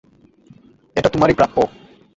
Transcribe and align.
এটা 0.95 1.09
তোমারই 1.09 1.33
প্রাপ্য। 1.33 1.57